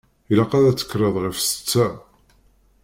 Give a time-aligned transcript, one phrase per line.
[0.31, 1.87] Ilaq ad d-tekkreḍ ɣef setta.